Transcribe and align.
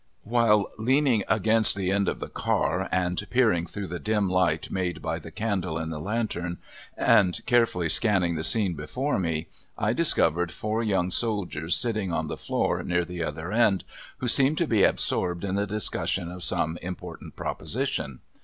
While 0.23 0.71
leaning 0.79 1.23
against 1.27 1.75
the 1.75 1.91
end 1.91 2.07
of 2.07 2.19
the 2.19 2.27
car 2.27 2.89
and 2.91 3.21
peering 3.29 3.67
through 3.67 3.85
the 3.85 3.99
dim 3.99 4.27
light 4.27 4.71
made 4.71 4.99
by 4.99 5.19
the 5.19 5.29
candle 5.29 5.77
in 5.77 5.91
the 5.91 5.99
lantern, 5.99 6.57
and 6.97 7.39
carefully 7.45 7.87
scanning 7.87 8.33
the 8.33 8.43
scene 8.43 8.73
before 8.73 9.19
me, 9.19 9.45
I 9.77 9.93
discovered 9.93 10.51
four 10.51 10.81
young 10.81 11.11
soldiers 11.11 11.75
sitting 11.77 12.11
on 12.11 12.29
the 12.29 12.35
floor 12.37 12.81
near 12.81 13.05
the 13.05 13.23
other 13.23 13.51
end, 13.51 13.83
who 14.17 14.27
seemed 14.27 14.57
to 14.57 14.67
be 14.67 14.81
absorbed 14.83 15.43
in 15.43 15.53
the 15.53 15.67
discussion 15.67 16.31
of 16.31 16.41
some 16.41 16.79
important 16.81 17.35
proposition. 17.35 18.21